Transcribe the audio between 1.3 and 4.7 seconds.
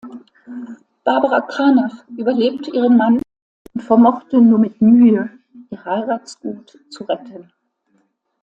Cranach überlebte ihren Mann und vermochte nur